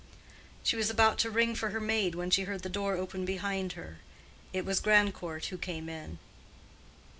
'"She 0.63 0.75
was 0.75 0.89
about 0.89 1.19
to 1.19 1.29
ring 1.29 1.53
for 1.53 1.69
her 1.69 1.79
maid 1.79 2.15
when 2.15 2.31
she 2.31 2.45
heard 2.45 2.63
the 2.63 2.69
door 2.69 2.95
open 2.95 3.23
behind 3.23 3.73
her. 3.73 3.99
It 4.51 4.65
was 4.65 4.79
Grandcourt 4.79 5.45
who 5.49 5.59
came 5.59 5.87
in. 5.89 6.17